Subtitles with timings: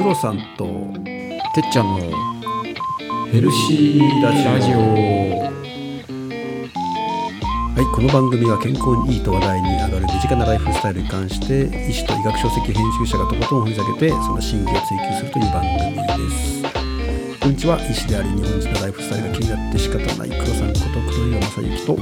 [0.00, 0.64] クロさんと
[1.04, 2.00] てっちゃんの
[3.30, 4.44] ヘルシーラジオ。
[4.46, 4.78] ラジオ
[7.76, 16.62] はい、この番組は健康にいいと話題に上がる身近なライフスタイルに関して医師と医学書籍編集者がとことん掘り下げてその真偽を追求するという番組です。
[17.38, 22.00] こんにちは医師であり日本人のライフスタイルが気になって仕方ない黒さんこと黒岩正幸と。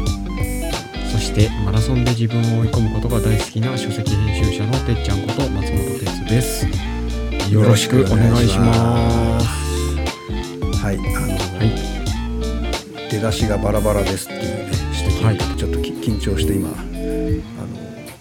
[1.11, 6.88] そしてマラソンで自分を追い込むことが大好きな書籍編集者のてっちゃんこと松本哲です
[7.51, 9.47] よろしくお願いします。
[10.83, 11.05] はいあの、
[11.59, 11.67] は
[13.09, 13.11] い。
[13.11, 14.69] 出だしがバラバラですっていうね
[15.03, 16.79] 指摘を受けてちょっとき緊張して今あの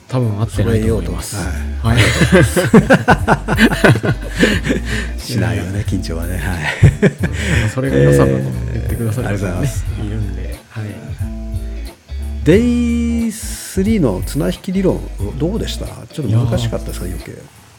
[0.08, 1.35] 多分合ってないと思います。
[1.35, 1.45] 揃
[1.84, 1.94] は。
[1.95, 1.98] い、
[5.21, 6.38] しないよね緊張はね。
[6.38, 6.59] はい。
[7.70, 8.32] それが良さだと
[8.73, 9.84] 言ってくださるえーありがとうございます。
[9.85, 10.85] 方ねいるんではい。
[12.46, 12.62] デイ
[13.27, 15.02] 3の綱引き理論
[15.38, 15.85] どうでした？
[15.85, 17.05] ちょっと難しかったですか？
[17.05, 17.34] 余計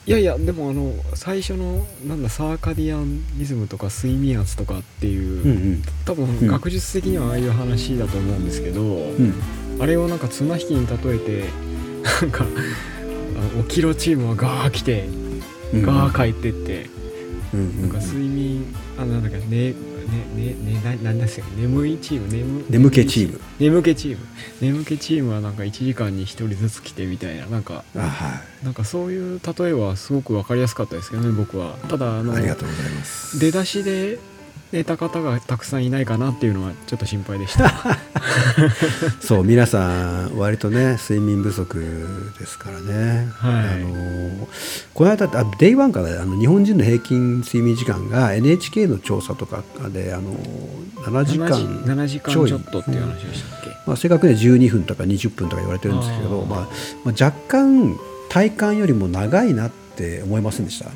[0.08, 5.82] いやいやでもあの最初のなんだサーカディアンリズムとか睡眠圧とかっていう、うんうん。
[6.06, 6.46] 多分ん。
[6.46, 9.34] 学術的にはああいう話だと思うんですけど、うん。
[9.78, 11.44] あれをなんか綱引きに例えて
[12.22, 15.08] なんかあの起きろチームはガー来て
[15.74, 15.82] うん。
[15.82, 16.88] ガー帰ってって、
[17.54, 19.74] うんうんなんか睡眠あなんだっけねね
[20.34, 23.40] ねねななんですよ眠いチーム眠眠気チーム。
[23.58, 24.26] 眠気チーム。
[24.60, 27.84] 眠気チームはなんか1時間に1人ずつ来てみたいななんか。
[27.96, 28.64] あはい。
[28.64, 31.76] なんかそういう例えはすごく分かりやすかったですけどね僕は。
[31.88, 33.38] ただあのありがとうございます。
[33.38, 34.18] 出だしで
[34.70, 37.72] 寝た方がたくさんいないかなっていうのはちょっと心配でした。
[39.20, 42.06] そう皆さん割とね睡眠不足
[42.38, 43.54] ですからね、はい。
[43.54, 44.48] あの
[44.92, 50.34] この間あ Day One からあの日本人の平均睡眠時間が NHK の調査とかであの
[51.04, 51.48] 7時間
[51.84, 56.58] 7時間ちちょっとっていう話でしたっけ、まあ、正確には12分とか20分とか言われてるんですけどまあ
[57.04, 57.96] まあ、若干
[58.28, 60.90] 体感よりも長いなって思いませんでした？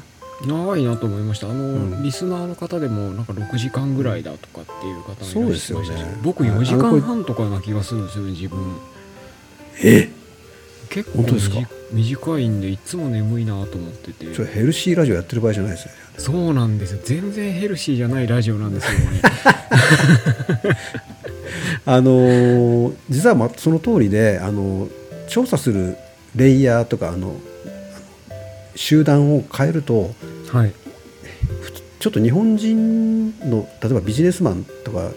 [0.47, 1.49] 長いなと思いました。
[1.49, 2.03] あの、うん。
[2.03, 6.21] リスナーの方でもなんか6時間ぐらいだとかっていう方もいらっしゃいましたし、そうですよね。
[6.23, 8.59] 僕4時間半とかな気がするんですよね自分。
[9.83, 10.11] え？
[10.91, 14.35] 結構短短いんでいつも眠いなと思ってて。
[14.35, 15.99] それヘルシーラジオやってる場合じゃないですよね。
[16.19, 17.01] そうなんですよ。
[17.05, 19.23] 全然ヘルシーじゃないラジオなんですよね
[21.87, 24.89] あのー実はまその通りで、あの
[25.29, 25.97] 調査する
[26.37, 27.37] レイヤーとかあの
[28.77, 30.15] 集団を変えると
[30.53, 30.75] はい。
[31.99, 35.13] ちょっと日本人の例えばビジネスマンとか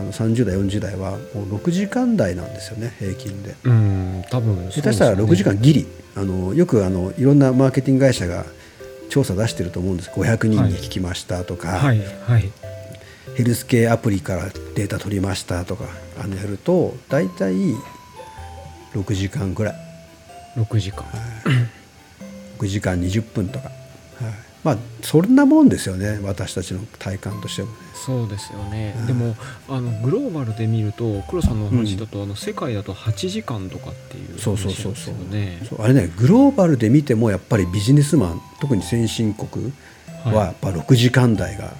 [0.00, 3.54] あの30代40代はもう6時間台なんですよね平均で。
[3.64, 5.86] うん多分下手したら6時間ギリ。
[6.14, 8.44] あのよくあのいろんなマーケティング会社が
[9.08, 10.10] 調査出してると思うんです。
[10.10, 12.50] 500人に聞きましたとか、はいはい。
[13.36, 15.84] ヘルス系アプリからデータ取りましたとか
[16.22, 17.54] あのやると大体
[18.94, 19.74] 6時間ぐらい。
[20.56, 21.04] 6時間。
[22.58, 23.81] 6時間20分とか、はい、
[24.64, 27.76] まあそんなもんですよね私たちの体感としてもね。
[27.94, 29.06] そうですよね、うん。
[29.06, 29.36] でも
[29.68, 35.14] あのグローバルで見ると黒さんのお話だと、あの世界だと8時間とかっていうそうそうそうそう。
[35.68, 39.72] そうあれねグローバルで見てもやっぱりビジネスマン特に先進国
[40.24, 41.74] はやっぱ6時間台が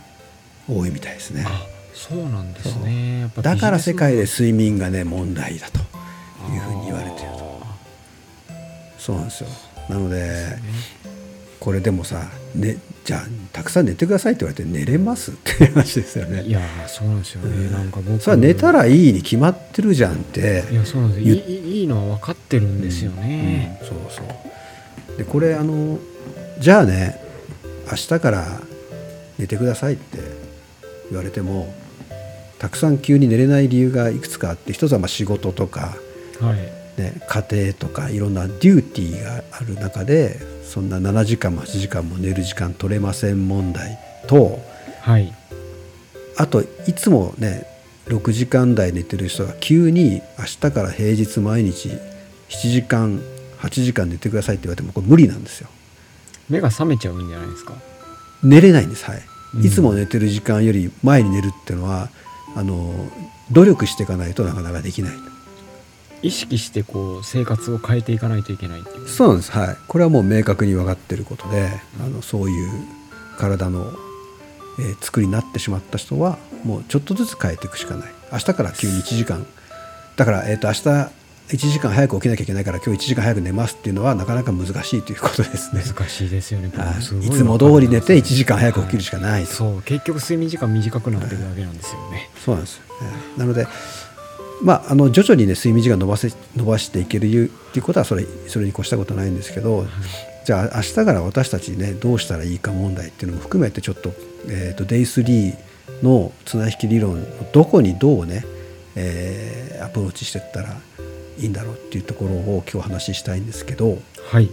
[0.68, 3.30] 多いみたいですね、あそうなんですね。
[3.36, 5.78] だから世界で睡眠がね問題だと
[6.52, 7.60] いうふうに言われてるマンと。
[7.62, 7.76] あ
[8.98, 9.48] そうなんですよ。
[9.88, 10.56] なので
[11.62, 15.30] これでもさ、ね、じゃあたくさん寝てくださいって言われて寝れます？
[15.32, 16.42] っていう話ですよね。
[16.42, 21.28] いやーそうなんですよね、なんか僕それは寝たらいいに決まってるじゃんっていやそうなんです。
[21.28, 23.86] よい言いいいのは分かってるんですよね、うん。
[23.86, 25.16] そうそう。
[25.16, 26.00] でこれあの
[26.58, 27.20] じゃあね
[27.88, 28.60] 明日から
[29.38, 30.18] 寝てくださいって
[31.10, 31.72] 言われても
[32.58, 35.96] たくさん急に寝れない理由がいくつかあって一つはまあ仕事とか、
[36.40, 37.00] はい。
[37.00, 44.60] ね、家庭とかいろんなデューティーがある中でそんな7時間も8時間も寝る時間取れません問題と
[45.00, 45.32] はい。
[46.36, 47.66] あといつもね
[48.06, 51.88] 6時間台寝てる人が急に明日から平日毎日
[52.48, 53.20] 7時間
[53.60, 55.68] 8時間寝てくださいって言われてもこれ無理なんですよ。
[56.48, 57.74] 目が覚めちゃうんじゃないですか？
[58.42, 59.04] 寝れないんです。
[59.04, 59.22] はい、
[59.54, 59.64] うん。
[59.64, 62.08] いつも寝てる時間より前に寝るっていうのは
[62.56, 62.92] あの
[63.52, 65.12] 努力していかないとなかなかできない
[66.22, 69.08] 意識してこう生活を変えていかないといけないっていう。
[69.08, 69.52] そうなんです。
[69.52, 69.76] はい。
[69.88, 71.68] これはもう明確に分かってることで
[72.00, 72.70] あのそういう
[73.38, 73.92] 体の、
[74.78, 78.12] えー作りになってしまった人はもうちょっとずつ変えていくしかない。
[78.32, 79.46] 明日から急に1時間。
[80.16, 81.12] だから、えー、と明日
[81.48, 85.82] 1時間早く起きなきゃいけないから今日1時間早く寝ますっていうのはなかなか難しいということですね。
[85.82, 86.70] 難しいですよね。
[87.26, 87.30] い。
[87.30, 89.50] つも通り寝て1時間早く起きるしかないと。
[89.50, 89.82] そう。
[89.82, 92.76] 結局睡眠時間短くなってるだけなんですよね、そうなんです。
[92.76, 93.66] よ、えーなので
[94.62, 99.86] まあ、あの徐々にね睡眠時間伸ばせ伸ばしていけるっていうことはそれそれに越したことないんですけど
[100.44, 104.12] じゃあ明日から私たちねどうしたらいいか問題っていうのも含めてちょっと,、
[104.48, 105.56] えーと、Day3
[106.02, 108.44] の綱引き理論のどこにどうね、
[108.96, 110.76] えー、アプローチしていったら
[111.38, 113.98] いいんだろうっていうところを今日話したいんですけど、
[114.30, 114.48] はい。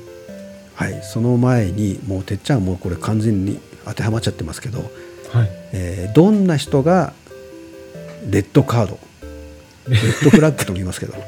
[0.76, 4.86] はい、その前にもうてっちゃんもこれ完全に当てはまっちゃってますけど、は
[5.44, 5.50] い。
[5.74, 7.14] えー、どんな人が
[8.30, 9.00] レッドカード
[9.89, 11.13] レッドフラッグと言いますけど。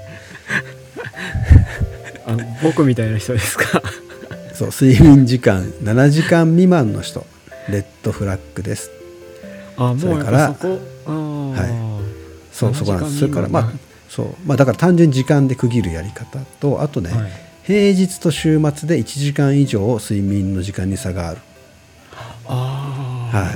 [2.28, 3.82] あ僕みたいな人ですか？
[4.54, 7.26] そう睡眠時間7時間未満の人。
[7.70, 8.90] レッドフラッグです。
[9.78, 11.70] あもうそからそこはい。
[12.56, 13.20] そうそこなんです。
[13.20, 13.72] それからまあ
[14.10, 14.28] そう。
[14.46, 17.32] まあだから単純に時間で区切るやり方とあとね、はい、
[17.64, 21.38] 平日と週末で1時間以上睡眠の時間に差がある。
[22.48, 23.50] ああはい。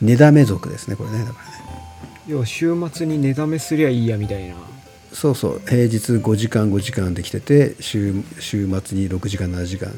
[0.00, 1.18] 寝だめ族ですねこれね。
[1.20, 1.55] だからね
[2.26, 4.54] 要は週末に寝だめすりゃいいやみたいな。
[5.12, 9.90] そうそう平日5時間5時間できてて週週末に6時間7時間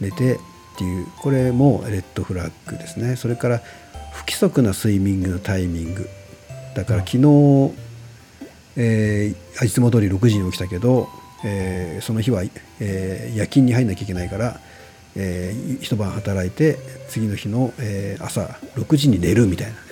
[0.00, 0.38] 寝てっ
[0.78, 3.16] ていうこれもレッドフラッグですね。
[3.16, 3.62] それから
[4.12, 6.08] 不規則な睡眠のタイミング。
[6.74, 7.72] だから昨日、
[8.76, 11.08] えー、いつも通り6時に起きたけど、
[11.44, 12.42] えー、その日は、
[12.80, 14.60] えー、夜勤に入んなきゃいけないから、
[15.14, 16.76] えー、一晩働いて
[17.08, 19.85] 次の日の、えー、朝6時に寝るみたいな。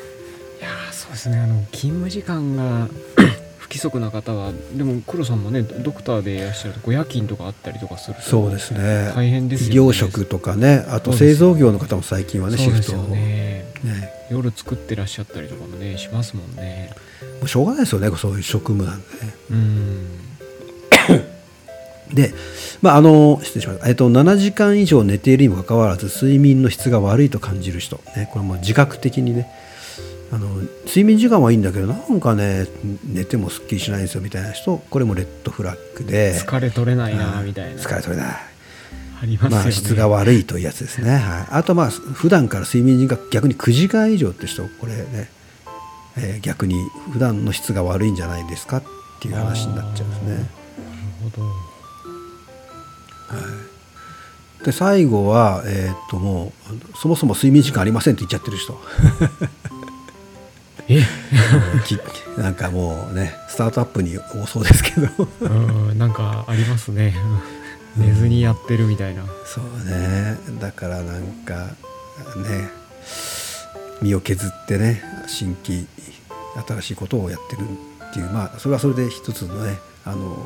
[1.14, 1.38] ですね。
[1.38, 2.88] あの勤務時間が
[3.70, 9.12] 規則な方はでも黒さんもねドクターでいらっしゃると夜勤とかあったりとかするそうですね。
[9.14, 9.74] 大変ですよね。
[9.74, 13.64] 医療職とかねあと製造業の方も最近はねシフトを、ね。
[13.84, 16.90] ね、夜作ってらっしゃったりとかもねしますもんね。
[17.40, 19.34] もうしょうがないですよねそういう職務なんでね。
[19.50, 20.24] うん。
[22.14, 22.32] で、
[22.80, 29.50] まあ、あの失礼しました、えっと、7時間以上寝ているにもかかわらず睡眠の質が悪いと感じる人、ね、これも自覚的にね
[30.34, 30.48] あの
[30.84, 32.66] 睡眠時間はいいんだけどなんかね
[33.04, 36.34] 寝てもすっきりしないんですよみたいな人これもレッドフラッグで。
[36.34, 37.80] 疲れ取れないなみたいな。
[37.80, 38.34] 疲れ取れない。
[39.22, 45.30] ありますよ、ね、まあ、質が悪いというやつですね、 はい、あとまあ普段から睡眠時間逆に9時間以上って人これね、
[46.16, 46.74] えー、逆に
[47.12, 48.82] 普段の質が悪いんじゃないですかっ
[49.20, 50.28] ていう話になっちゃうんですね。
[50.30, 50.46] なる
[51.22, 51.48] ほど、は
[54.62, 54.64] い。
[54.64, 58.80] で最後は、えー、っともうそもそも睡眠時間ありませんって言っちゃってる人。
[59.22, 59.83] え
[62.36, 65.08] なんかもうねスタートアップに多そうですけど。
[65.40, 65.46] う
[65.92, 67.14] んなんかありますね。
[67.96, 70.36] 寝ずにやってるみたいな、うん、そうね。
[70.60, 71.68] だからなんか
[72.36, 72.70] ね
[74.02, 75.86] 身を削ってね新規
[76.66, 77.62] 新しいことをやってる
[78.10, 80.36] っていうまあそれはそれで一つのねあの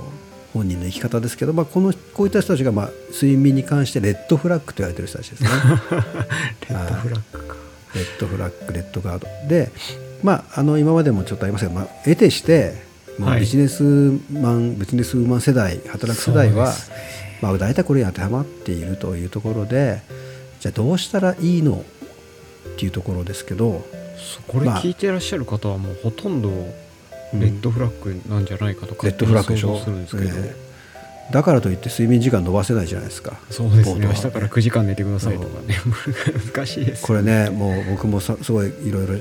[0.52, 5.48] 本人の生き方ですけど、まあ、このこういった人たちが、まあ、睡眠に関してレッドフラッグと言われてる人たちですね。
[6.68, 7.56] レッドフラッグか。
[7.94, 9.48] レッドフラッグレッドガード。
[9.48, 9.70] で
[10.22, 12.74] まあ、あの今までもちょっとありますけど、まあ、得てして
[13.18, 13.82] もうビジネス
[14.32, 16.74] マン、はい、ビジネスウーマン世代働く世代は、ね、
[17.40, 20.02] まあ、大体これに当てはまっているというところで
[20.60, 21.84] じゃあどうしたらいいの
[22.68, 23.84] っていうところですけど
[24.48, 26.48] これ聞いてらっしゃる方はもうほとんど
[27.34, 29.78] レッドフラッグなんじゃないかとか、レッドフラッグでしょ？
[29.80, 30.30] するんですけど、
[31.30, 33.38] だからといって睡眠時間伸ばせないじゃないですか。
[33.50, 34.06] そうですね。
[34.06, 35.76] 明日から9時間寝てくださいとかね。
[36.54, 39.16] 難しいです、ね、これねもう僕もさすごいいろいろ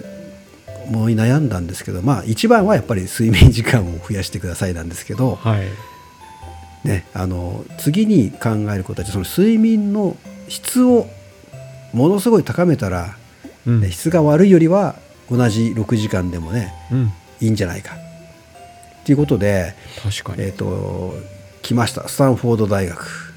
[0.88, 5.68] 思い悩んだんですけどまあ一番はやっぱり睡眠時間を増やしてくださいなんですけど、はい。
[6.84, 10.16] ね、あの次に考えることはその睡眠の
[10.48, 11.08] 質を
[11.92, 13.18] ものすごい高めたら、
[13.66, 14.96] うん、質が悪いよりは
[15.30, 17.96] 同じ6時間でもね、うん、いいんじゃないか。
[17.96, 21.14] っていうことで確かに、えーと、
[21.62, 22.08] 来ました。
[22.08, 23.34] スタンフォード大学。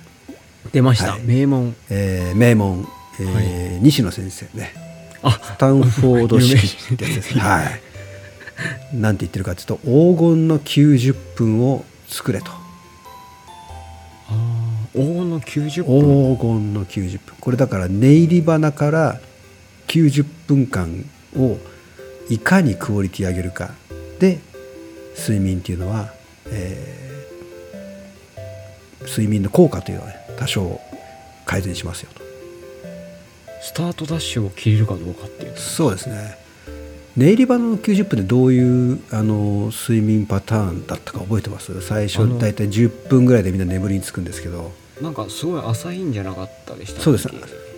[0.73, 2.87] 出ました、はい、名門、えー、名門、
[3.19, 3.41] えー、は
[3.79, 4.73] い、西野先生ね。
[4.77, 4.90] あ
[5.23, 7.41] スタンフォード式ってやつですね。
[7.43, 8.97] はい。
[8.97, 12.51] なんて言ってるかというと黄金の90分を作れと。
[14.93, 19.21] 黄金の90分黄金の90分これだから寝入り花から
[19.87, 21.05] 90分間
[21.37, 21.59] を
[22.29, 23.71] いかにクオリティ上げるか
[24.19, 24.41] で
[25.17, 26.13] 睡眠っていうのは、
[26.47, 30.81] えー、睡眠の効果というのは、ね、多少
[31.45, 32.30] 改善しますよと。
[33.63, 35.53] スタートダッシュを切れるかどうかっていう。
[35.57, 36.39] そうですね。
[37.17, 41.81] 寝入り場の90分でどういうあの睡眠パターンだったか覚えてます？
[41.83, 44.73] 最初大体10分ぐらいでみんな眠りにつくんですけど。
[45.01, 47.29] なんかすごい浅いんじゃなかったでしたそうです。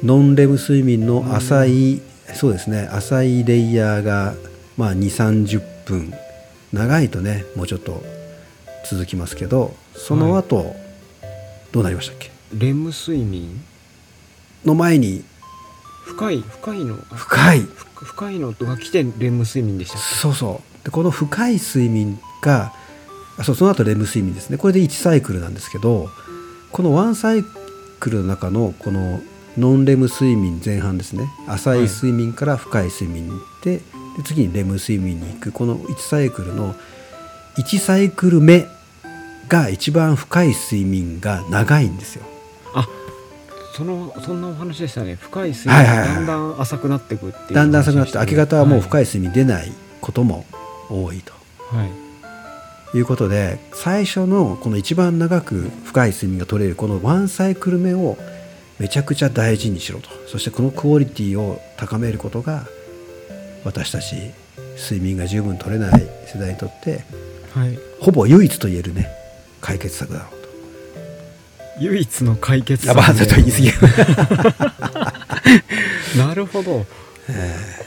[0.02, 2.02] ノンレム睡眠の浅い、
[2.34, 2.88] そうですね。
[2.92, 4.34] 浅いレイヤーが、
[4.76, 6.12] まあ、2 3 0分。
[6.72, 8.02] 長いとねもうちょっと
[8.90, 10.76] 続きますけどその後、はい、
[11.70, 12.30] どうなりましたっけ？
[12.54, 13.62] レム睡眠？
[14.64, 15.22] の前に
[16.04, 17.66] 深い深いの深い。
[17.94, 20.84] 深いのが来てレム睡眠でしたそうそう。
[20.84, 22.72] でこの深い睡眠が
[23.44, 24.58] そうその後レム睡眠ですね。
[24.58, 26.10] これで1サイクルなんですけど
[26.72, 27.44] この1サイ
[28.00, 29.20] クルの中のこの
[29.56, 31.30] ノンレム睡眠前半ですね。
[31.46, 33.82] 浅い睡眠から深い睡眠に行って、で
[34.24, 35.52] 次にレム睡眠に行く。
[35.52, 36.74] この1サイクルの
[37.58, 38.66] 1サイクル目
[39.48, 42.24] が一番深い睡眠が長いんですよ。
[42.74, 42.88] あ
[43.72, 45.16] そのそんなお話でしたね。
[45.16, 46.08] 深い睡眠はいはいはい。
[46.08, 50.44] だんだん浅くなっていくっていうだんだん浅くなって明け方はもう深いい睡眠出ないことも
[50.90, 51.32] 多いと。
[51.74, 52.02] はい。
[52.94, 58.18] いうことで最初のこの一番長く深い睡眠が取れるこのワンサイクル目を
[58.78, 60.10] めちゃくちゃ大事にしろと。
[60.28, 62.66] そしてこのクオリティを高めることが
[63.64, 64.32] 私たち
[64.76, 67.04] 睡眠が十分取れない世代にとって
[67.54, 67.78] はい。
[68.00, 69.08] ほぼ唯一と言えるね
[69.60, 70.41] 解決策だろう。
[70.41, 70.41] と。
[71.80, 73.78] 唯一の解決やばいちょっと言い過ぎる
[76.18, 76.86] なるほど。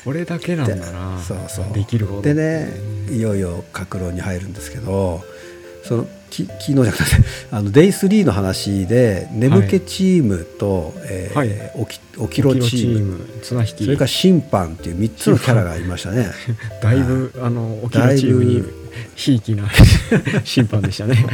[0.03, 1.21] これだけなんだな。
[1.21, 1.73] そうそう。
[1.73, 2.21] できるほど。
[2.21, 2.73] でね
[3.09, 5.23] いよいよ格論に入るんですけど
[5.83, 7.03] そのき昨日じゃなくて
[7.51, 11.71] あのデイ3の話で眠気チームと、えーはい。
[11.75, 13.85] おきおきろチーム綱引き。
[13.85, 16.31] それから審判っていう3つのキャラがいましたね。
[16.81, 18.63] だいぶあの沖縄チームに
[19.15, 19.69] ひいきな
[20.43, 21.25] 審判でしたね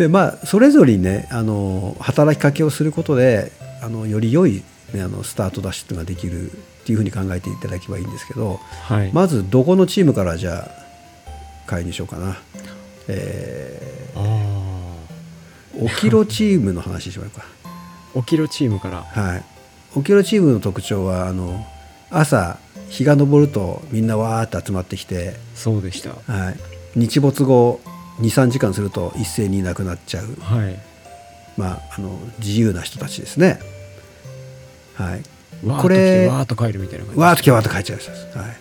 [0.00, 3.52] でまあそれぞれにねあの働きかけをすることで
[3.82, 4.62] あのより良い、
[4.94, 6.54] ね、あのスタートダッシュっていうのができるっ
[6.86, 12.38] ていうふうに考えていただけばいいんですけどはい、まずどこのチームからじゃあ会にしようかな。
[13.08, 17.44] えあー、オキロチームの話しましょうか。
[17.64, 17.70] あ
[18.14, 19.02] 沖縄チームから。
[19.02, 19.44] はい、
[19.94, 21.66] オキロチームの特徴はあの
[22.10, 26.14] 朝日が昇るとみんなわーって集まってきて、そうでした。
[26.32, 26.56] はい、
[26.96, 27.80] 日没後
[28.20, 30.78] 23時間すると一斉にいなくなっちゃう、はい。
[31.56, 33.60] まあ、あの自由な人たちですね。
[34.94, 35.22] はい、
[35.66, 38.56] わーっとこれわーっと帰るみたいな感じわーっときわーっと帰っちゃいました、はい、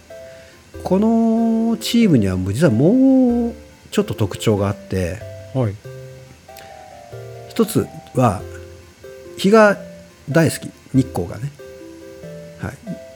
[0.84, 3.54] このチームには実はもう
[3.92, 5.20] ちょっと特徴があって
[5.54, 5.76] はい。
[7.50, 8.42] 一つは
[9.38, 9.78] 日が
[10.30, 10.72] 大好き。
[10.94, 11.52] 日光がね、
[12.60, 12.70] は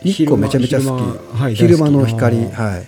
[0.03, 1.01] い、日光めちゃめちゃ好き。
[1.01, 2.87] 昼間はい昼間の光、はい、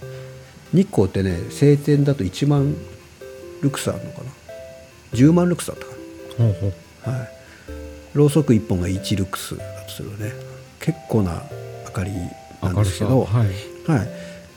[0.77, 2.75] 日光ってね晴天だと1万
[3.65, 4.31] ルクスあるのかな
[5.13, 5.91] ？10万ルクスだったか
[6.37, 6.73] ほうほう。
[7.09, 7.29] な、はい、
[8.13, 10.31] ろうそく1本が1ルクスだとするとね
[10.79, 11.43] 結構な
[11.85, 12.11] 明かり
[12.61, 13.47] なんですけど、はい。
[13.87, 14.09] はい、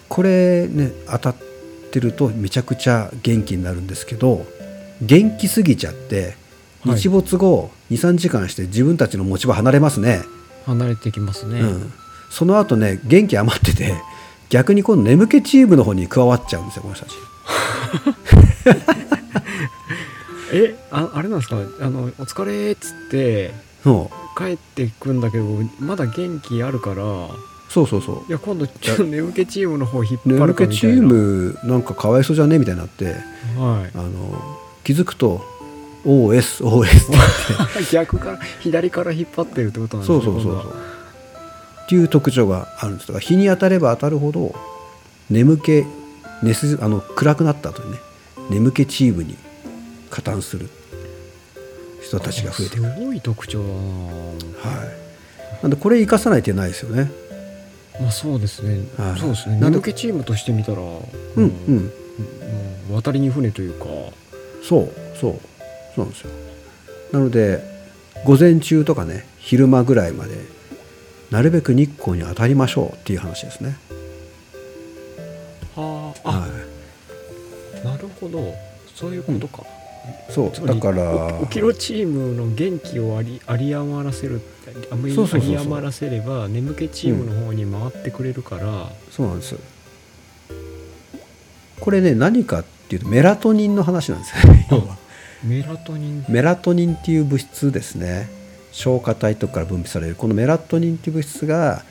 [0.09, 1.37] これね当たっ
[1.91, 4.47] てるとめちゃくちゃ元気になるんですけど
[5.03, 6.37] 元気すぎちゃって
[6.85, 6.97] はい。
[6.97, 10.23] 日没後23時間して自分たちの持ち場離れますね、
[10.67, 11.93] 離れてきますね、うん、
[12.31, 13.95] その後ね元気余ってて
[14.51, 17.15] 逆に今度眠気チームの方に加わっちゃうんですよこの人たち
[20.53, 21.57] えああれなんですか？
[21.81, 23.53] あの「お疲れ」っつって
[23.85, 25.45] そ帰ってくんだけど
[25.81, 27.03] まだ元気あるから。
[27.05, 27.29] う
[27.71, 28.31] そうそうそう。
[28.31, 30.73] いや今度ちょっと眠気チームの方引っ張る眠かみたいな。
[30.73, 32.59] 気チームなんかかわいそうじゃね？
[32.59, 33.05] みたいになって。
[33.05, 33.15] はい。
[33.95, 35.45] あの気づくと
[36.07, 37.85] OSOS って。
[37.93, 40.73] 逆から左から引っ張ってるってことなんですねそうそうそうそう。
[41.85, 43.09] っていう特徴があるんです。
[43.09, 44.55] だから日に当たれば当たるほど
[45.29, 45.85] 眠気
[46.43, 47.99] 寝すあの暗くなった後にね
[48.51, 49.37] 眠気チームに
[50.11, 50.69] 加担する
[52.03, 54.77] 人たちが増えてくる、すごい特徴だな。
[54.77, 57.11] はい、なんでこれ生かさない手ないですよね。
[58.01, 59.21] まあそうですね、はい。
[59.21, 59.61] そうですね。
[59.61, 61.01] 眠気チームとしてみたらうんも
[61.37, 61.93] うん。
[62.91, 63.87] 渡りに船というか
[64.63, 65.41] そうそう
[65.95, 66.31] そうなんですよ
[67.13, 67.63] なので
[68.25, 70.37] 午前中とかね昼間ぐらいまで
[71.31, 73.77] なるべく日光に当たりましょうっていう話ですね
[75.77, 76.48] はあはなる
[78.21, 78.55] ほど
[78.95, 84.41] そういうことか、いそうだからキロチームの元気をあり有り余らせる
[84.91, 89.57] あまり有り余らせれば眠気チームの方に回ってくれるから、そうなんです。
[91.81, 94.53] これね何かっていうとメラトニンの話なんですよ。
[94.53, 94.97] ね要は。
[95.45, 96.25] メラトニン。
[96.29, 98.29] メラトニンっていう物質ですね。
[98.73, 100.15] 消化体とかから分泌される。
[100.15, 101.85] このメラトニンっていう物質が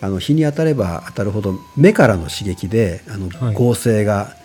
[0.00, 3.54] あの日に当たれば当たるほど目からの刺激であのはい。
[3.54, 4.36] 合成が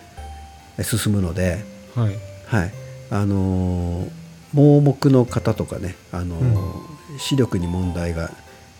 [0.82, 1.64] 進むので、
[1.94, 2.16] はい。
[2.46, 2.72] はい。
[3.10, 4.10] あのー
[4.54, 8.30] 盲目の方とかね、あのー視力に問題が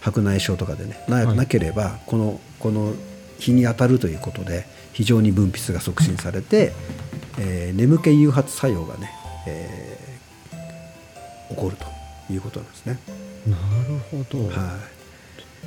[0.00, 1.36] 白内障とかでねな,、はい。
[1.36, 2.92] なければこのこの
[3.38, 6.72] 日に当たるということで非常に分泌が促進されて、
[7.38, 9.10] えー眠気誘発作用がね、
[9.46, 12.98] えー起こるということなんですね。
[13.46, 13.56] な
[13.88, 14.76] るほど、は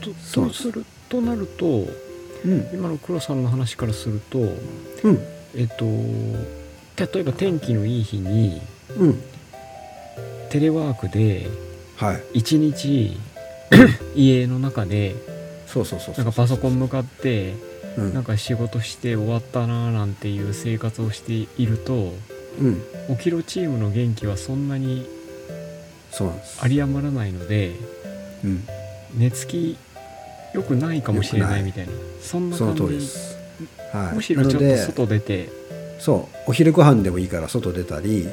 [0.02, 0.70] とそうす。
[0.72, 1.86] るとなるとい
[2.46, 2.70] うん。
[2.74, 5.20] 今の黒さんの話からするとうん
[5.56, 5.86] えっと
[7.14, 8.62] 例えば天気のいい日に
[8.98, 9.22] うん。
[10.50, 11.48] テレワークで
[11.98, 12.24] はい。
[12.40, 13.18] 一日
[14.16, 15.16] 家の中で
[15.68, 16.24] そうそうそうそう。
[16.24, 17.54] んなかパソコン向かって
[17.98, 18.14] うん。
[18.14, 22.14] なんか仕事して終わったなーなんていう生活をしていると
[22.60, 22.82] うん。
[23.10, 25.08] おキロチームの元気はそんなに
[26.20, 27.74] 有り余らないので
[28.44, 28.68] うん。
[29.16, 29.78] 寝つき
[30.54, 32.88] 良くないかもしれないみたいなそんな感じ。
[32.88, 33.38] です、
[33.94, 35.50] はい、むしろちょっと外出て。
[36.00, 36.38] そう。
[36.48, 38.28] お昼ご飯でもいいから外出たり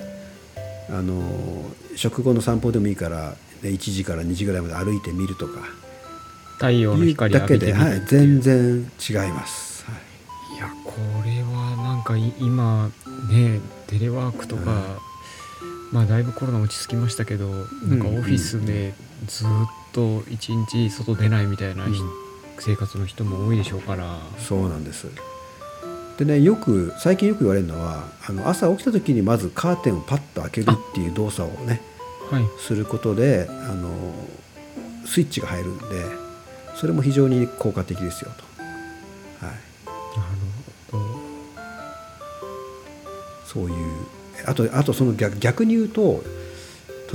[0.89, 1.23] あの
[1.97, 3.31] 食後の散歩でもいいから、
[3.63, 5.61] ね、1時から2時ぐらいまで歩いてみるとか。
[6.57, 10.57] 太陽のいう光だけで、浴びてみるはい、全然違います、はい。
[10.57, 12.91] いやこれはなんかい今
[13.31, 14.99] ねテレワークとか、
[15.93, 17.51] まあだいぶコロナ落ち着きましたけど
[17.85, 18.95] なんかオフィスで
[19.27, 19.49] ずっ
[19.93, 22.26] と一日外出ないみたいな、うん
[22.59, 24.19] 生活の人も多いでしょうから。
[24.39, 25.09] そうなんです。
[26.19, 31.83] でねよく最近よく言われるのはあの朝起きた時にまずカーテンをパッと開けるっていう動作をね
[32.31, 32.45] はい。
[32.59, 33.91] することであの
[35.05, 35.85] スイッチが入るんで
[36.75, 38.45] それも非常に効果的ですよと、
[39.47, 39.59] はい、なる
[40.91, 41.05] ほど。
[43.45, 43.77] そういう
[44.47, 46.23] あとあとその逆逆に言うと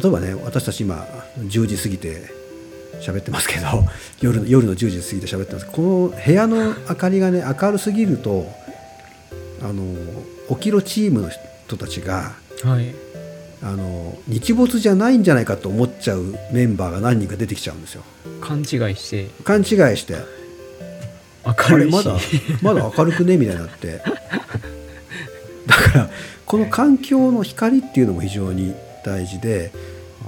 [0.02, 1.06] 例えばね私たち今
[1.38, 2.41] 10時過ぎて
[3.02, 3.86] 喋ってますけど
[4.22, 5.66] 夜の夜の10時過ぎて喋ってます。
[5.66, 8.52] この部屋の明かりがね明るすぎると
[9.62, 9.84] あの
[10.56, 12.94] 起きろチームの人たちがはい。
[13.64, 18.04] あの日没じゃないんじゃないかと思っちゃうメンバーが何人か出てきちゃうんですよ。
[18.42, 18.66] 勘違い
[18.96, 19.30] して。
[19.44, 19.66] 勘違い
[19.98, 20.16] して。
[21.44, 22.18] あ明るいまだ
[22.62, 23.38] まだ明るくね？
[23.38, 24.02] みたいになって。
[25.68, 26.10] だから
[26.46, 28.74] この環境の光っていうのも非常に
[29.06, 29.72] 大事で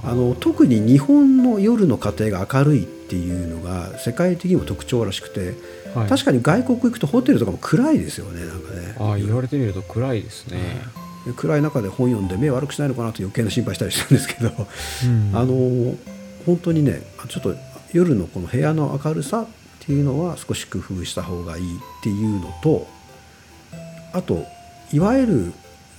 [0.06, 5.54] あの特に日本の夜の家庭が明るいっていうのが世界的にも特徴らしくて、
[5.94, 8.96] はい、確かに外国行くとホテルとかも暗いですよねなんかね。
[8.98, 10.58] ああ言われてみると暗いですね、
[11.26, 15.30] で暗い中で本読んで目悪くしないのかなと余計な心配したりしたんですけど、うん。
[15.34, 15.96] あの
[16.46, 17.54] 本当にねちょっと
[17.92, 19.46] 夜のこの部屋の明るさっ
[19.80, 22.86] ていうのは少し工夫した方がいいっていうのと
[24.12, 24.44] あと
[24.92, 25.52] いわゆる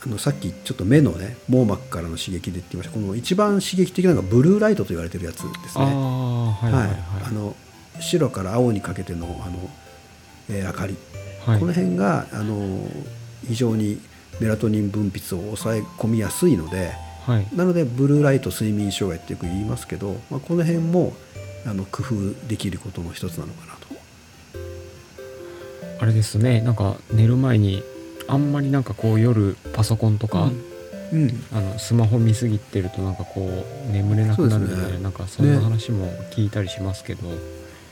[0.06, 2.94] あのさっきちょっと目のね網膜からの刺激でってました。
[2.94, 5.86] この一番刺激的なのがブルーライトと言われてるやつですね。
[5.86, 5.90] は
[6.70, 6.88] いはい。
[6.88, 7.56] はい、あの
[8.00, 9.70] 白から青にかけてのあの、
[10.50, 10.96] えー明かり、
[11.46, 11.60] はい。
[11.60, 12.88] この辺があの
[13.48, 14.00] 非常に
[14.40, 16.94] メラトニン分泌を抑え込みやすいので
[17.25, 17.48] はい。
[17.56, 21.14] なのでブルーライト睡眠障害ってよく言いますけど、まあ、この辺も
[21.66, 23.88] あの工夫できることの一つなのかなと。
[26.00, 26.62] あれですね。
[26.62, 27.84] なんか寝る前に
[28.27, 30.51] あんまりなんかこう夜パソコンとか、
[31.14, 33.48] うん、あのスマホ見すぎてるとなんかこ
[33.90, 35.03] う眠れなくなるみたいな、そうですね。
[35.03, 37.27] なんかそんな話も聞いたりしますけど、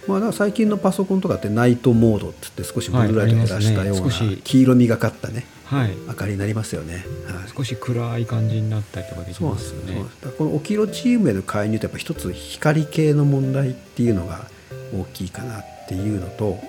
[0.07, 4.11] まあ、最近のパソコンとかってナイトモードっつって少しブルーライトを減らしたような
[4.43, 5.45] 黄色みがかったね。
[5.65, 5.95] はい。
[6.07, 7.05] 明かりになりますよね。
[7.25, 7.49] はい。
[7.55, 10.03] 少し暗い感じになったりとかできますよね。
[10.37, 14.45] この起きろチームへの介入ってやっぱ一つ光系の問題っていうのが
[14.93, 16.59] 大きいかなっていうのと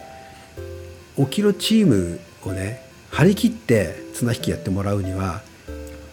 [1.16, 2.83] 起きろチームをね
[3.14, 5.42] 張り切って綱引きやってもらうには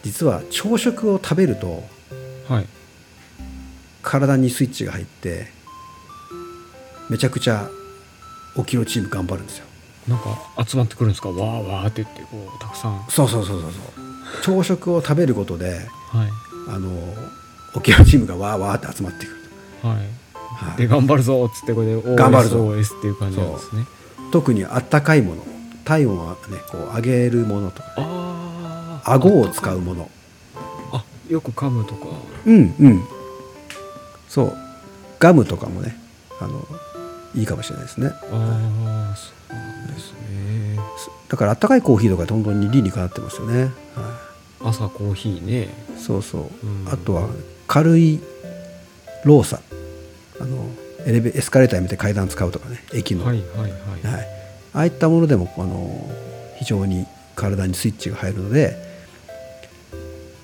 [0.04, 1.82] 実は朝食を食べると
[2.48, 2.66] はい。
[4.02, 5.48] 体にスイッチが入って
[7.08, 7.68] めちゃくちゃ
[8.56, 9.66] 起きろチーム頑張るんですよ。
[10.08, 11.28] なんか集まってくるんですか？
[11.28, 12.98] わーわーって言ってこうたくさん。
[12.98, 14.60] はそうそうそうそうそう。
[14.60, 16.68] 朝食を食べることでい。
[16.68, 16.90] あの
[17.74, 19.38] 起きろチームがわーわーって集まってくる
[19.82, 19.96] はい。
[20.34, 20.76] はい。
[20.76, 22.68] で頑張るぞっつってこれで頑張るぞ。
[22.68, 23.84] OSOS っていう感じなんですね。
[24.32, 25.44] 特にあったかいもの
[25.84, 26.36] 体温をね
[26.70, 27.94] こう上げるものとか。
[27.96, 30.10] ああ顎を使うもの。
[30.92, 32.06] あよく噛むとか。
[32.46, 33.02] うんうん。
[34.28, 34.56] そう。
[35.18, 35.96] ガムとかもね
[36.40, 36.66] あの
[37.34, 38.08] いいかもしれないですね。
[38.08, 40.78] ああそうなんですね。
[41.28, 44.18] だからあったかいコーヒーとか本当に理にかなってますよね、は
[44.60, 45.62] 朝コーヒーね。
[45.62, 45.68] い、
[45.98, 46.88] そうそう、うん。
[46.92, 47.28] あとは
[47.66, 48.20] 軽い
[49.24, 49.62] 動作
[50.40, 50.68] あの
[51.06, 53.70] エレベエスカレーターやめて階段使うとかね駅の、はいはいはい。
[53.70, 54.28] はい、
[54.74, 56.10] ああいったものでもあの
[56.58, 58.76] 非常に体にスイッチが入るので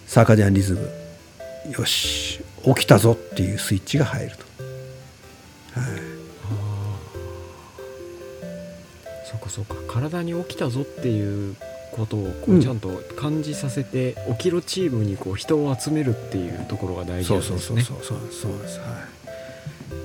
[0.06, 4.44] サーカディアンリズムよし起きたぞっていうスイッチが入ると、
[5.80, 5.90] はい、
[9.30, 9.74] そうかそうか。
[9.86, 11.56] 体に起きたぞっていう
[11.92, 17.58] ことをこううんちゃんと感じさせて、起きろチームにこう人を集めるっていうところが大事ですね。
[17.58, 18.78] そうそうそうそうなんです。
[18.80, 18.88] はい。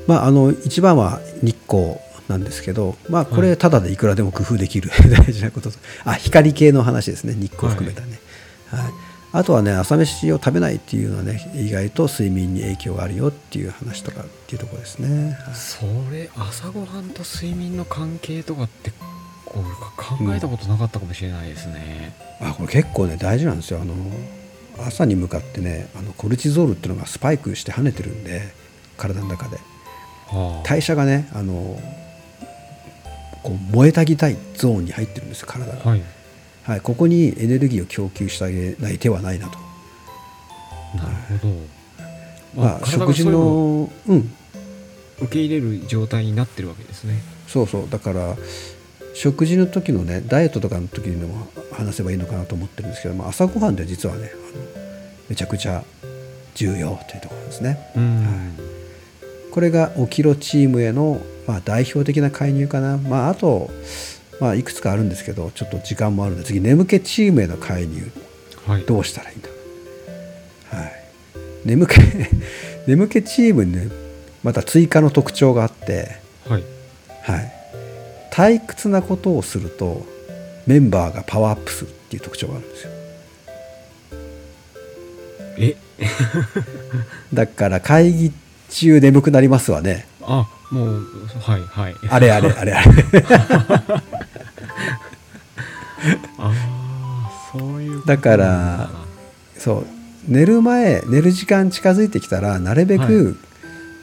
[0.07, 5.71] まああの一番は日光なんですけどまあこれはいただでいくらでも工夫できる 大事なこと。
[5.71, 7.33] とあ光系の話ですね。
[7.33, 8.19] 日光含めたね、
[8.67, 8.91] はい。
[9.33, 15.55] あとはね朝飯を食べないっていうのはね意外と睡眠に影響があるよっていう話とかっていうところですね、はい。
[15.55, 18.91] それ朝ごはんと睡眠の関係とかって
[19.45, 19.63] こう
[19.97, 23.81] 考えたことなかったかもしれないですね、あこれ結構ね大事なんですよ。
[23.81, 23.93] あの
[24.87, 28.53] 朝に向かってねあのコルチゾールっていうのがスパイクして跳ねてるんで
[28.97, 29.57] 体の中で。
[30.27, 30.67] はあ。
[30.67, 31.79] 代謝がねあの
[33.43, 36.01] こう燃えたぎたいゾーンに入ってるんですよ体が、はい。
[36.63, 39.59] はい、ここにエネルギーを供給してあげない手はないなと。
[40.97, 41.53] なるほど。
[42.55, 44.33] まあ、体食事ののうん。
[45.21, 47.21] 受け入れる状態になってるわけですね。
[47.47, 47.89] そうそう。
[47.89, 48.35] だから
[49.13, 54.31] 食事の時のねダイエットとかの時にも話せばいいのかなと思ってるんですけど、まあ、朝ごはんで実はね
[55.29, 55.83] めちゃくちゃ
[56.55, 57.91] 重要というところですね。
[57.95, 58.57] うん、
[59.53, 63.69] これがオキロチームへの、まあ、代表的な介入かな、まあ、あと、
[64.41, 68.11] まあ、いくつかあるんですけどちょっと時間もあるので次眠気チームへの介入。
[68.65, 68.81] はい。
[68.85, 69.49] どうしたらいいんだ。
[70.75, 70.91] はい。
[71.65, 71.97] 眠気
[72.87, 73.89] 眠気チームにね
[74.41, 76.63] また追加の特徴があってはい。
[77.21, 77.53] はい、
[78.31, 80.03] 退屈なことをすると
[80.65, 82.89] メンバーがパワーアップするっていう特徴があるんですよ。
[85.59, 85.75] え？
[87.31, 88.33] だから会議
[88.73, 90.07] 中眠くなりますわね。
[90.23, 91.05] あもう
[91.39, 91.95] はいはい。
[92.09, 93.25] あれあれあれ あれ。
[96.39, 98.17] ああそういうことだ。
[98.17, 98.89] から
[99.57, 99.85] そう
[100.27, 103.37] 寝る前寝る時間近づいてきたらなるべはく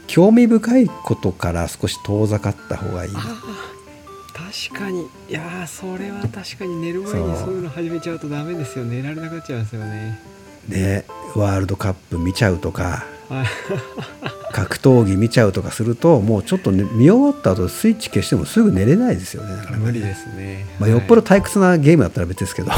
[0.06, 5.02] 興味深いことから少し遠ざかった方がいい、確かに。
[5.28, 7.54] いやーそれは確かに寝る前にそう。
[7.54, 8.84] いうの始めちゃうとダメですよ。
[8.84, 10.20] 寝られなくなっちゃいますよね。
[10.68, 11.04] ね
[11.34, 12.82] ワールドカップ見ちゃうとか。
[12.84, 13.19] はい
[14.52, 19.84] 格闘技見ちゃうとかするともうちょっと、ね、見終わった後スイッチ消してもすぐ寝れないですよねだからね。
[19.84, 20.66] 無理ですね。
[20.78, 22.68] まあ、よっぽど退屈なゲームだったら別ですけど。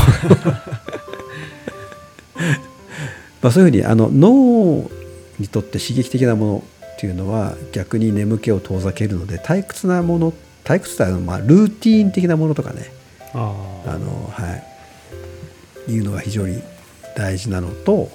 [3.42, 4.90] まあそういうふうにあの脳
[5.40, 10.32] にとって刺激的なものっていうのは逆に眠気を遠ざけるので退屈なもの
[10.64, 12.92] 退屈というのはまあルーティーン的なものとかね
[13.34, 13.52] あ
[13.86, 14.62] あの、は
[15.88, 16.62] い、いうのが非常に
[17.16, 18.10] 大事なのと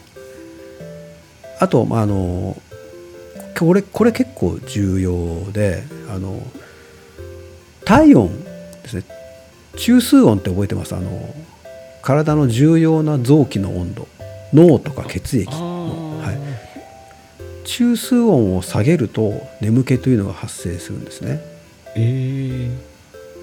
[1.59, 2.61] あと、まあ、あの
[3.57, 6.41] これこれ結構重要であの
[7.85, 8.43] 体温
[8.83, 9.03] ですね。
[9.75, 10.95] 中数音って覚えてます？
[10.95, 11.33] あの
[12.01, 14.07] 体の重要な臓器の温度。
[14.53, 15.49] 脳とか血液。
[15.51, 16.39] あの、あはい、
[17.65, 21.41] 中数音を下げると眠気というのが発生するんですね。
[21.95, 22.69] え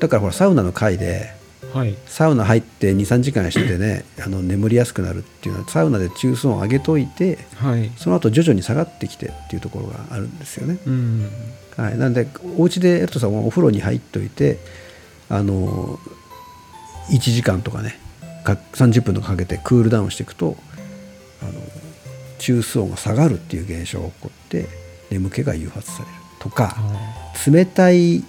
[0.01, 1.44] だからほらサウナの回でー、
[1.75, 1.97] はい。
[2.07, 7.91] サウナ入って23時間しててねあの眠りやすくなるっていうのはサウナで中数音を上げといてはい。
[7.97, 10.79] その後徐々に下がってきてっていうところがあるんですよね。
[10.87, 11.29] うん。
[11.77, 14.59] はい、なんでお家でエルトさんはお風呂に入っといて
[15.29, 15.99] あの
[17.11, 17.99] 1時間とかね
[18.45, 20.57] か30分とかかけてクールダウンしていくと
[21.43, 21.53] あの
[22.39, 24.69] 中数音が下がるっていう現象が起こって
[25.11, 28.23] 眠気が誘発されるとかあ冷たい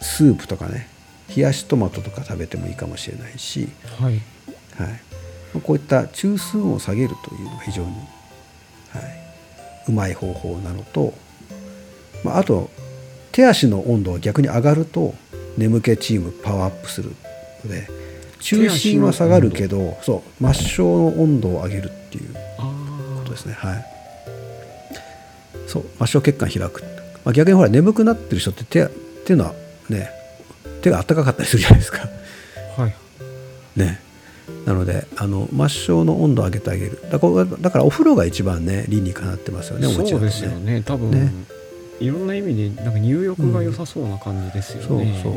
[0.00, 0.88] スープとかね
[1.34, 4.20] 冷やしトマトとか食べてもいいかもしれないし、ーはい。
[4.76, 8.04] はい、こういった中枢音を下げるというのが非常に、はい、
[9.88, 11.14] うまい方法なのと、
[12.24, 12.70] まあ、あと
[13.32, 15.14] 手足の温度が逆に上がると
[15.56, 17.14] 眠気チームパワーアップする
[17.64, 17.88] ので
[18.40, 23.54] 中心は下がるけどそう末梢の温度を上げるっていうあことですね。
[23.54, 23.84] はい。
[25.66, 26.82] そう末梢血管開く、
[27.24, 28.88] まあ、逆にほら眠くなってる人って手
[29.24, 29.54] 手の
[29.88, 30.10] ね
[30.84, 32.02] 手が温かかったりするじゃないですか。
[32.78, 32.94] あはい。
[33.74, 34.00] ね。
[34.66, 37.00] なのであの末梢の温度を上げてあげる。
[37.10, 40.82] だからだからお風呂が一番ね理にかなってますよねお餅だとそうですよね。
[40.84, 41.32] 多分ね。
[42.00, 45.34] いろんな意味でなんか入浴が良さそうな感じですよそうね、そう。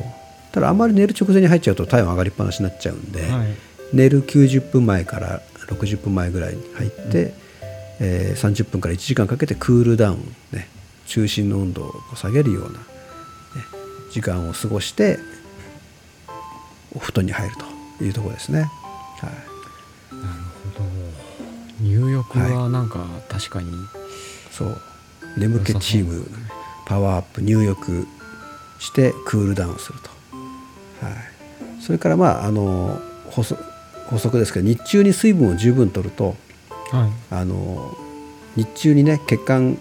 [0.52, 3.48] ただあんまり寝る直前に入っちゃうと体温上がりっぱなしになっちゃうんで、はい。
[3.94, 7.34] 寝る90分前から60分前ぐらいに入って、
[8.00, 10.68] えー30分から1時間かけてクールダウン、ね、
[11.06, 12.76] 中心の温度を下げるような、ね、
[14.12, 15.20] 時間を過ごして
[16.98, 17.56] お布団に入る
[18.00, 18.62] というところですね。
[18.62, 20.28] はい、なる
[20.76, 20.86] ほど。
[21.80, 23.72] 入浴はなんか確かに。
[24.52, 24.82] そう。
[25.38, 26.28] 眠気チーム
[26.88, 28.08] パワーアップ入浴
[28.80, 30.10] してクールダウンすると、
[31.06, 33.62] はい、それからまああの補足
[34.08, 36.36] 補足ですけど日中に水分を十分取ると
[36.92, 37.34] はい。
[37.34, 37.96] あの
[38.56, 39.78] 日中にね血管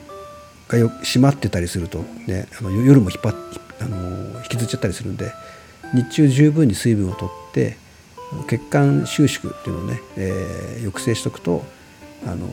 [0.69, 3.35] がよ締まってたりすると、ね、あの夜も引っ張っ
[3.81, 5.33] あの引きずっちゃったりするんで
[5.95, 7.77] 日中十分に水分を取って
[8.49, 11.65] 血管収縮っていうのをね、えー抑制しとくと
[12.27, 12.49] あの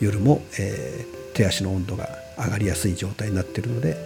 [0.00, 3.96] 夜も、えー手足の温度が上がりやすい状態になっているので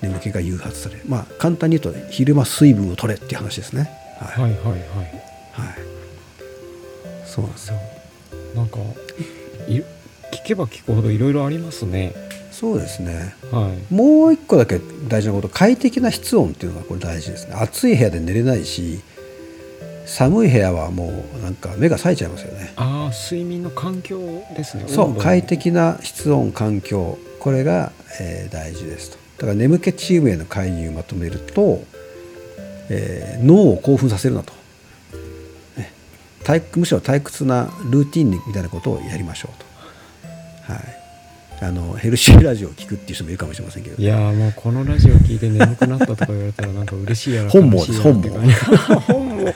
[0.00, 1.02] 眠気が誘発される。
[1.06, 3.88] まあ簡単に言うと、ね、昼間水分を取れっていう話ですね。
[4.18, 4.80] はい、はいはいはい。
[4.80, 4.82] はい。
[7.24, 7.76] そうなんですよ。
[8.56, 8.78] なんか
[9.68, 9.84] い聞
[10.44, 12.14] けば聞くほどいろいろありますね
[12.62, 13.34] そうですね。
[13.50, 13.92] はい。
[13.92, 17.56] もう一個だけ大事なこと快適な室温っていうのがこれ大事ですね。
[17.56, 19.00] 暑い部屋で寝れないし
[20.06, 22.72] 寒い部屋はもうなんか目が冴えちゃいますよね。
[22.76, 24.84] ああ睡眠の環境ですね。
[24.86, 27.18] そう快適な室温環境。
[27.40, 29.16] これが、えー大事ですと。
[29.38, 31.82] だから眠気チームへの介入をまとめると、
[32.90, 34.52] えー脳を興奮させるなと、
[35.76, 35.92] ね、
[36.44, 41.01] 退むしろ退屈なルーティンみたいなことをやりましょうと、はい、
[41.62, 49.52] あのヘルシーラジオを聞くっていう人もいるかもしれませんけどいやーもうこのラジオ聞いて眠くなったとか言われたらなんか嬉しいやら本望悲しいやらって感じ本望。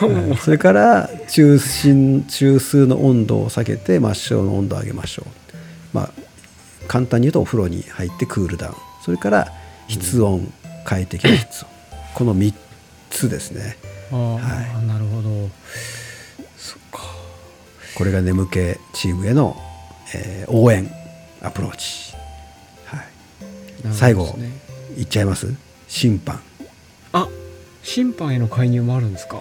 [0.00, 0.36] 本望。
[0.36, 5.26] それから中心中枢の温度を下げて末梢の温度を上げましょう。
[5.92, 6.10] まあ
[6.88, 8.74] 簡単に言うとお風呂に入ってクールダウン。
[9.04, 9.52] それから
[9.88, 10.50] 室温、
[10.84, 11.70] 快適な室温
[12.14, 12.54] この3
[13.10, 13.76] つですね。
[14.10, 14.40] ああ、は
[14.86, 15.50] なるほど。
[16.56, 17.00] そっか。
[17.94, 19.56] これが眠気チームへの、
[20.14, 20.90] えー応援
[21.42, 22.14] アプローチ、
[22.84, 24.50] はい、なるほどです最後ね
[24.96, 25.54] いっちゃいます？
[25.88, 26.40] 審判。
[27.12, 27.28] あ
[27.82, 29.40] 審判への介入もあるんですか？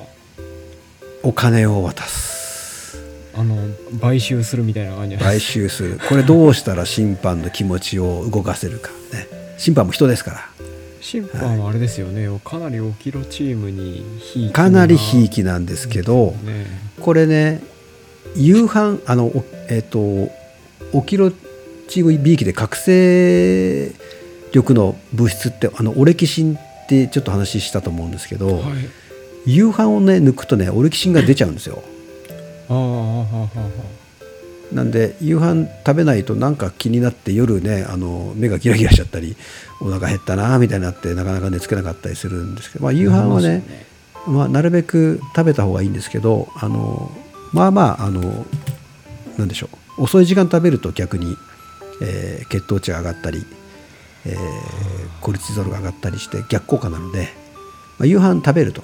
[1.23, 2.97] お金を渡す。
[3.35, 3.55] あの
[3.99, 5.99] 買収するみたいな感じ買収する。
[6.07, 8.89] これどうしたら審判の気持ちを動かせるか。
[9.11, 9.27] ね。
[9.57, 10.49] 審判も人ですから。
[11.01, 16.65] 審判はあれですよね、かなりおキロチームにかなりひいきなんですけどね
[16.99, 17.61] これね
[18.35, 19.99] 夕飯あのおえっ、と
[20.93, 21.31] オキロ
[21.89, 23.91] チーム B 期で覚醒
[24.51, 28.63] 力の物質ってあのオレキシンってちょっと話したと思うんですけど、はい。
[29.45, 31.81] 夕飯をね抜くとねオレキシンが出ちゃうんですよ。
[34.71, 39.35] なんで夕飯食べないとなんか気になって夜ねあの目がギラギラしちゃったり
[39.81, 43.89] お腹減ったなみたいになってなかなか寝つけなかったりするんですけど、まあ、夕飯はね。
[44.27, 47.09] まあ、なるべく食べた方がいいんですけどあの
[47.51, 48.45] まあまああの
[49.37, 50.03] なんでしょう。
[50.03, 51.35] 遅い時間食べると逆に、
[52.01, 53.45] えー血糖値が上がったり、
[54.25, 54.37] えー
[55.21, 57.29] コルチゾールが上がったりして逆効果なので、
[57.97, 58.83] まあ、夕飯食べると。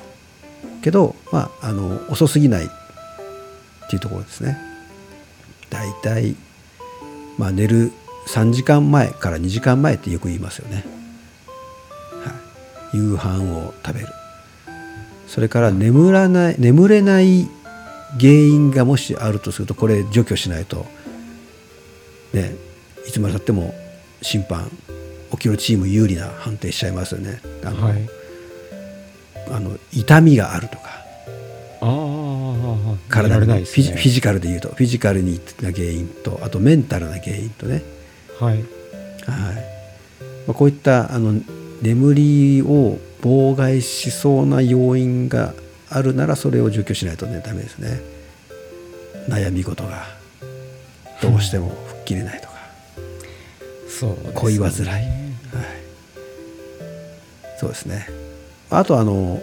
[0.82, 2.70] けど、まあ、あの遅すぎないっ
[3.90, 4.58] ていうところですね。
[5.70, 6.36] だいたい、
[7.38, 7.92] まあ、寝る
[8.28, 10.86] 3時間前から2時間前ってよく言いますよね、
[12.24, 12.32] は
[12.94, 14.08] い、夕飯を食べる。
[15.28, 17.50] それから眠らない眠れない
[18.20, 20.86] 原因がもしあるとするとこれ除去しないと
[22.32, 22.56] ね
[23.08, 23.74] いつまでたっても
[24.22, 24.70] 審判
[25.32, 27.40] オキロチーム有利な判定しちゃいますよね。
[27.64, 28.10] あの、はい。
[29.52, 30.96] あの痛みがあるとか。
[33.10, 33.60] 体のね。
[33.60, 37.84] フィジカルでいうとフィジカルにな原因とあとメンタルな原因とね。
[38.40, 38.56] はい。
[38.56, 38.66] はい。
[40.48, 41.40] まあ、こういったあの
[41.82, 45.54] 眠りを妨害しそうな要因が
[45.90, 48.00] あるならそれを除去しないとねダメですね。
[49.28, 50.06] 悩み事が
[51.22, 52.55] どうしても吹っ切れないとか、
[54.00, 54.32] そうね。
[54.34, 54.86] 恋煩い。
[54.86, 55.10] はい、
[57.60, 58.08] そうですね。
[58.70, 59.42] あとあの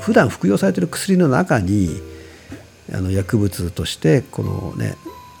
[0.00, 2.00] 普段服用されている薬の中に
[2.92, 4.94] あの薬物としてこのね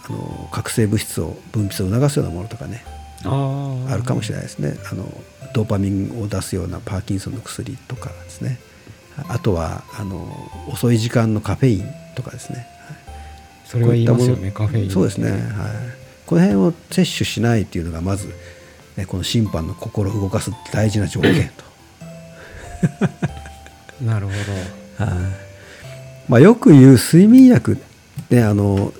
[0.08, 2.84] あの覚醒物質を分泌を促すようなものとかね
[3.24, 4.76] あああるかもしれないですね。
[4.90, 5.06] あの
[5.54, 8.58] ドーパミンを出すようなパーキンソンの薬とかですね。
[9.28, 10.26] あとはあの
[10.70, 12.66] 遅い時間のカフェインとかですね。
[13.64, 15.40] それは言いますよねカフェインそうですね、はい、
[16.32, 18.32] この辺を摂取しないっていうのがまず、
[18.96, 21.64] ね、この審判の心を動かす大事な条件と、
[24.02, 24.32] なるほ
[24.98, 25.04] ど。
[25.04, 25.14] はい。
[26.28, 27.76] まあ、よく言う睡眠薬。
[28.30, 28.94] ねあの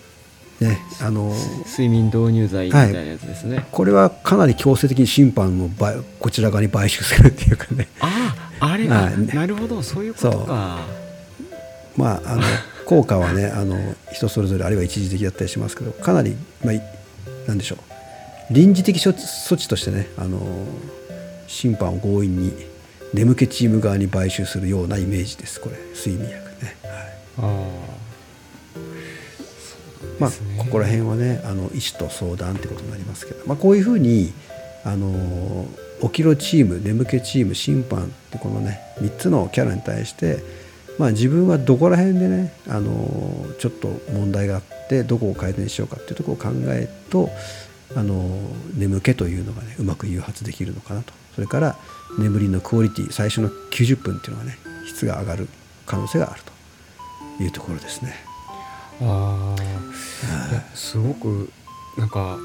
[0.61, 1.35] ねあの
[1.67, 7.89] 睡眠導入剤みたいなやつですね、これはかなり強制的に審判をばこちら側に買収するっていうかね。
[8.01, 9.27] あああれが、はい。
[9.35, 9.83] なるほど。
[9.83, 10.81] そういうことか。
[11.97, 12.43] まあ、あの
[12.85, 13.79] 効果はねあの
[14.13, 16.75] 人それぞれあるいは一時的だったりしますけどかなり、まあ、
[17.45, 17.79] いなんでしょう。
[18.53, 19.11] 臨時的措
[19.55, 20.41] 置としてねあの
[21.47, 22.53] 審判を強引に
[23.15, 25.77] 眠気チーム側に買収するようなイメージですこれ。
[25.95, 27.13] 睡眠薬ね、はい。
[27.39, 28.03] あ
[30.19, 34.33] まあここら辺はねあの医師と相談ってことになりますけど、まあ、こういうふうに
[34.85, 35.67] あの
[36.03, 40.43] 起きろチーム眠気チーム審判ってこのね3つのキャラに対して、
[40.99, 47.31] まあ、自分はどこら辺でねあのちょっと問題があってどこを改善しようかっていうところを考えると
[47.97, 48.39] あの
[48.75, 51.13] 眠気というのがねうまく誘発できるのかなと。
[51.35, 51.77] それから
[52.19, 55.49] 眠りのクオリティ最初の90分っていうのがね質が上がる
[55.87, 56.53] 可能性があると。
[57.41, 58.15] いうところですね。
[59.01, 59.57] あ
[60.75, 61.51] すごく
[61.97, 62.39] なんか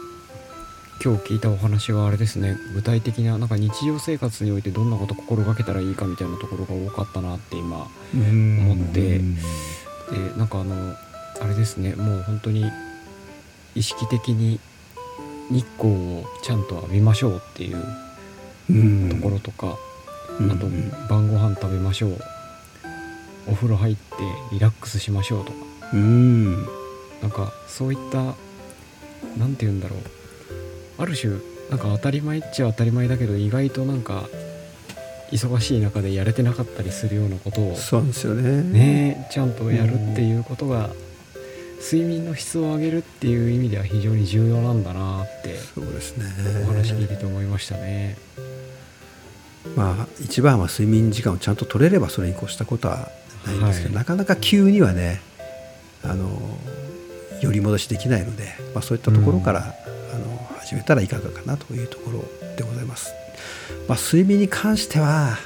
[1.04, 2.58] 今日聞いたお話はあれですね。
[2.74, 9.20] 具体的ななんか日常生活においてどんなこと心がけたらいいかみたいなところが多かったなって今思って。
[9.20, 9.24] で
[10.38, 10.96] なんかあの
[11.42, 11.96] あれですね。
[11.96, 12.66] もう本当に
[13.76, 14.60] 意識的に
[15.50, 17.84] 日光をちゃんと浴びましょうっていう
[18.70, 19.10] うん。
[19.10, 19.78] ところとか、
[20.40, 20.52] うん。
[20.52, 20.68] あと
[21.10, 22.20] 晩ご飯食べましょう。
[23.50, 24.02] お風呂入って
[24.52, 25.58] リラックスしましょうとか。
[25.94, 26.64] うん。
[27.22, 28.36] なんかそういった
[29.38, 30.00] なんて言うんだろう。
[30.98, 31.38] ある種
[31.70, 34.28] なんか当たり前っちゃ当たり前だけど意外となんか
[35.32, 38.64] 忙しい中でやれてなかったりするようなことをそうですよね。
[38.64, 40.90] ねちゃんとやるっていうことが
[41.90, 46.26] 睡眠の質を上げるっていう意味では非常に重要なんだなってそうですね。
[47.48, 48.18] ましたね
[49.76, 53.10] まあ一番は睡眠時間をちゃんと取れればそれに越したことは
[53.46, 55.22] ないんですけど、はいなかなか急にはね
[56.04, 56.28] あの
[57.42, 62.24] 寄り戻しできないので、まあ、そういったところから、あの始めたらいかがかなというところ
[62.56, 63.14] でございます。
[63.88, 65.38] まあ、睡眠に関しては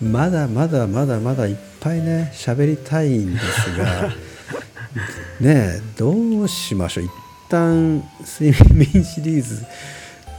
[0.00, 4.12] まだまだまだまだいっぱいね喋りたいんですが
[5.40, 6.10] ねえど
[6.42, 7.04] うしましょう。
[7.04, 7.10] 一
[7.48, 9.64] 旦睡眠シリーズ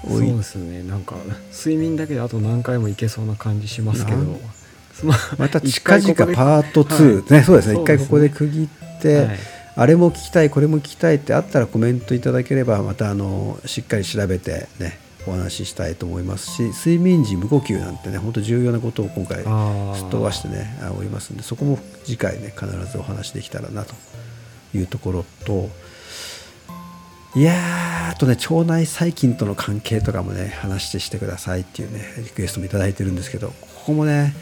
[0.08, 0.84] そうですね。
[0.84, 1.16] なんか
[1.52, 4.18] 睡眠だけであと何回もいけそうな感じしますけど。
[5.04, 7.34] ままた一近々パート2、はい。
[7.34, 7.82] ねそうですね。
[7.82, 9.40] 一ねここで区切って、はい。
[9.76, 19.46] あれも聞きたいこれも聞きたいってあったらコメントいただければまたあのしっかり調べてねお話ししたいと思いますし睡眠時無呼吸なんてね本当重要なことを今回すっ
[20.10, 23.94] 飛ばしてねあおりますんでそこも次回ね必ずお話できたらなと
[24.74, 25.70] いうところと
[27.36, 33.54] いやーあとね腸内細菌との関係とかもね話してしてくださいっていうねリクエストもいただいてるんですけどこ
[33.88, 34.34] こもね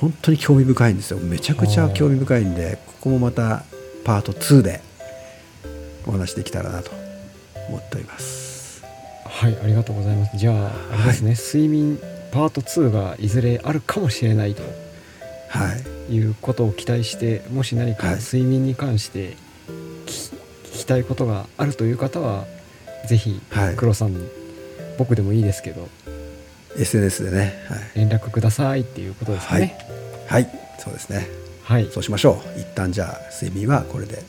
[0.00, 1.18] 本当に興味深いんですよ。
[1.18, 3.64] めちゃくちゃ興味深いんでここもまた
[4.04, 4.80] パート2で
[6.06, 6.90] お話できたらなと
[7.68, 8.82] 思っております。
[9.26, 10.36] はいありがとうございます。
[10.36, 11.98] じゃああれですね、睡眠
[12.32, 14.62] パート2がいずれあるかもしれないと
[15.48, 15.74] は
[16.08, 16.14] い。
[16.14, 18.16] いうことを期待してもし何かはい。
[18.16, 19.49] 睡眠に関して聞聞き
[20.90, 22.46] たいことがあるという方は
[23.08, 23.76] ぜひはい。
[23.76, 24.28] 黒さんに
[24.98, 25.88] 僕でもいいですけど
[26.76, 27.54] SNS でね
[27.94, 29.76] 連絡くださいっていうことですかね。
[30.26, 31.28] はい、はい、そうですね。
[31.62, 31.88] はい。
[31.90, 32.60] そうしましょう。
[32.60, 34.22] 一旦じゃあ睡眠はこれで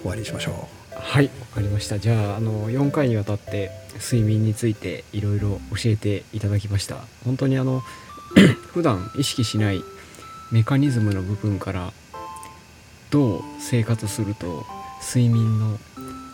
[0.00, 1.26] 終わりにしましょはい。
[1.26, 1.98] わかりました。
[1.98, 6.96] じゃああの4回にわたって睡眠についていろいろ教えていただきました。
[7.24, 7.82] 本当にあの
[8.74, 9.82] 普段意識しない
[10.50, 11.92] メカニズムの部分から
[13.10, 14.66] どう生活すると
[15.00, 15.78] 睡眠の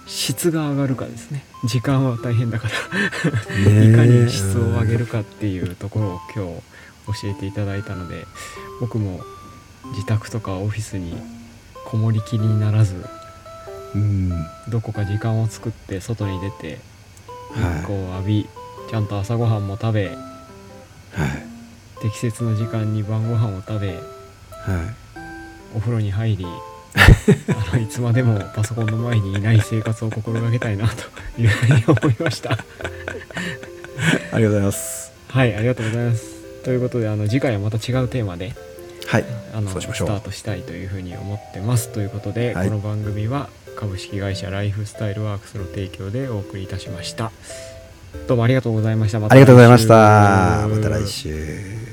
[0.07, 1.45] 質が上がるかですね。
[1.64, 2.75] 時間は大変だから。
[3.85, 6.47] いかに質を上げるかっていうところを今
[7.14, 8.25] 日教えていただいたので
[8.81, 9.21] 僕も
[9.93, 11.17] 自宅とかオフィスに
[11.85, 12.95] こもりきりにならず
[13.95, 14.31] うん。
[14.69, 16.81] どこか時間を作って外に出て
[17.55, 17.81] 日はい。
[17.81, 18.49] 光を浴び、
[18.90, 20.19] ちゃんと朝ごはんも食べはい。
[22.03, 24.01] 適切な時間に晩ご飯を食べはい。
[25.77, 26.47] お風呂に入り
[26.94, 31.04] あのいつまでもパソコンの前にいない生活を心がけたいなと
[31.40, 32.52] いうふうに思いました。
[32.52, 35.12] ありがとうございます。
[35.28, 36.62] はいありがとうございます。
[36.62, 38.54] ということであの次回はまた違うテーマで
[39.07, 41.92] はいあのスタートしたいというふうに思ってます。
[41.92, 42.68] ということで、はい。
[42.68, 47.33] この番組は株式会社ライフスタイルワークスの提供でお送りいたしました。
[48.28, 49.20] どうもありがとうございました。
[49.20, 50.68] まありがとうございました。
[50.68, 51.84] また来週